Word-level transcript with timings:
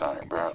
your 0.00 0.24
bed. 0.26 0.54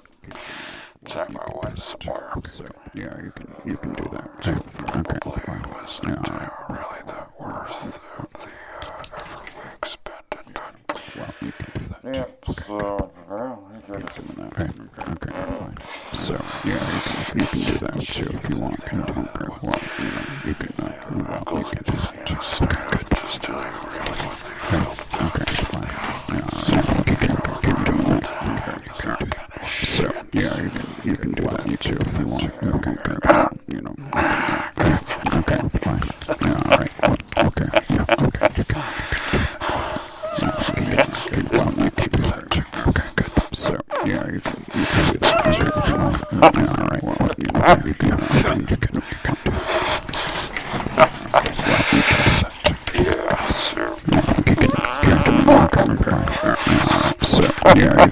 Take 1.04 1.30
my 1.30 1.74
somewhere. 1.74 2.32
So 2.44 2.64
yeah, 2.94 3.20
you 3.22 3.32
can 3.34 3.48
you 3.64 3.76
can 3.76 3.92
do 3.94 4.04
that 4.12 4.42
too. 4.42 4.50
Okay, 4.52 5.18
Probably 5.20 5.42
fine. 5.42 5.62
wasn't 5.72 6.08
Yeah, 6.08 6.14
uh, 6.14 6.72
really 6.72 7.02
that 7.06 7.40
worth 7.40 7.92
the, 7.92 8.38
the 8.38 8.46
uh, 8.46 9.02
effort 9.18 9.50
we 9.56 9.70
expended, 9.82 10.60
but 10.86 11.02
Well, 11.16 11.34
you 11.40 11.52
can 11.52 11.82
do 11.82 11.88
that. 11.88 12.14
yeah. 12.14 12.24
too. 12.24 12.52
So 12.66 13.12
well, 13.28 13.70
you 13.88 13.94
Okay, 13.94 14.02
gotta 14.02 14.22
doing 14.22 14.50
that. 14.50 14.52
Okay, 14.52 14.70
okay, 15.12 15.58
fine. 15.58 15.76
So 16.12 16.34
yeah, 16.64 16.94
you 16.94 17.00
can 17.02 17.40
you 17.40 17.46
can 17.46 17.58
do 17.58 17.78
that 17.86 18.00
too 18.00 18.30
if 18.32 18.50
you 18.50 18.56
want. 18.62 18.78
You 18.92 18.98
don't 19.02 19.34
care. 19.34 19.50
Well, 19.62 19.80
you 19.98 20.04
know, 20.04 20.24
you 20.46 20.54
can. 20.54 20.72
Uh, 20.84 21.42
well, 21.50 21.58
you 21.58 21.64
can 21.64 21.82
do 21.82 21.92
that 22.00 22.26
just 22.26 22.62
okay. 22.62 23.04
just 23.22 23.42
tell 23.42 23.58
you 23.58 23.66
really 23.90 24.18
what 24.22 24.38
they 24.44 24.56
felt. 24.70 24.98
Okay, 25.26 25.48
fine. 25.66 25.90
Yeah, 26.30 26.48
all 26.52 26.62
right. 26.62 27.06
Keep, 27.06 27.18
keep, 27.18 27.62
keep 27.62 27.78
doing 27.84 28.02
that. 28.06 28.24
Okay, 28.52 29.24
okay. 29.24 29.66
So 29.84 30.04
yeah, 30.32 30.62
you 30.62 30.70
can 30.70 30.86
you 31.04 31.16
can 31.16 31.32
do 31.32 31.42
that 31.42 31.80
too 31.80 31.96
if 32.00 32.18
you 32.18 32.26
want. 32.26 32.42
You 32.42 32.50
don't 32.70 32.82
care. 32.82 33.18
Well, 33.24 33.48
you 33.68 33.80
know. 33.82 33.94
Okay, 34.12 35.56
okay, 35.58 35.78
fine. 35.78 36.02
Yeah, 36.40 36.62
all 36.70 36.78
right. 36.78 36.90
Well, 37.02 37.16
okay, 37.48 37.68
yeah, 37.90 38.04
okay. 38.26 38.48
You 38.56 38.64
can. 38.64 38.84
Yeah, 40.40 41.04
keep, 41.14 41.32
keep, 41.32 41.52
well, 41.52 41.72
you 41.84 41.90
keep 41.90 42.12
doing 42.12 42.30
that 42.30 42.50
too. 42.50 42.62
Okay, 42.88 43.08
good. 43.16 43.54
So 43.54 43.80
yeah, 44.04 44.26
you 44.30 44.40
can 44.40 44.64
you 44.74 44.86
can 44.86 45.12
do 45.12 45.18
that 45.18 45.54
too 45.54 45.66
if 45.76 45.88
you 45.88 45.94
want. 45.96 46.16
All 46.32 46.86
right. 46.86 47.02
Well, 47.02 47.30
you 47.38 47.46
know, 47.52 47.60
you 47.86 47.94
can. 47.94 48.12
Okay, 48.12 48.60
you 48.60 48.76
can. 48.76 48.94
You 48.96 49.08
can 54.42 54.54
do 54.54 54.66
that. 54.68 54.96
Well, 55.46 55.62
you 55.62 55.68
can 55.68 55.86
do 55.86 55.96
that 56.04 56.26
too. 56.40 56.56
Yeah, 56.72 56.84
sir. 56.84 57.14
So 57.22 57.42
yeah, 57.76 58.04
you 58.06 58.11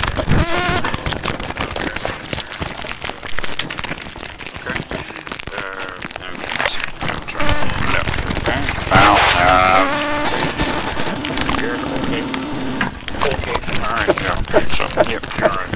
yep, 15.11 15.23
alright. 15.43 15.67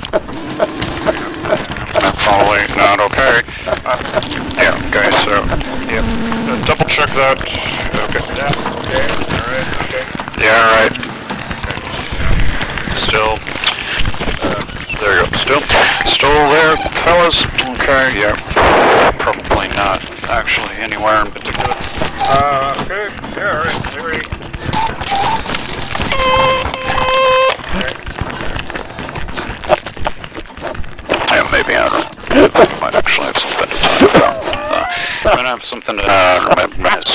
Following, 2.24 2.68
not 2.80 3.00
okay. 3.04 3.44
Uh, 3.68 4.00
yeah, 4.56 4.72
okay, 4.88 5.12
so, 5.28 5.36
yep, 5.92 6.06
uh, 6.48 6.56
double 6.66 6.88
check 6.88 7.10
that, 7.20 7.36
okay. 7.36 7.60
Yeah, 7.92 8.48
okay, 8.80 9.04
alright, 9.36 9.68
okay. 9.84 10.04
Yeah, 10.40 10.56
alright. 10.64 10.96
Still, 12.96 13.36
uh, 14.40 14.64
there 15.04 15.20
you 15.20 15.28
go, 15.28 15.36
still, 15.36 15.64
still 16.08 16.40
there, 16.48 16.80
fellas? 17.04 17.44
Okay, 17.76 18.16
yeah, 18.24 18.36
probably 19.20 19.68
not 19.76 20.00
actually 20.30 20.76
anywhere 20.78 21.20
in 21.26 21.32
particular. 21.32 21.76
Uh, 22.32 22.80
okay, 22.88 23.12
yeah, 23.36 23.52
alright, 23.52 23.84
three. 23.92 24.24
Yeah, 26.16 26.55
something 35.66 35.98
to, 35.98 36.04
uh, 36.04 37.15